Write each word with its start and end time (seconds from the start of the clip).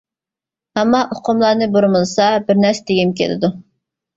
ئەمما 0.79 1.01
ئۇقۇملارنى 1.17 1.67
بۇرمىلىسا 1.75 2.31
بىر 2.49 2.61
نەرسە 2.65 2.87
دېگۈم 2.91 3.13
كېلىدۇ. 3.21 3.53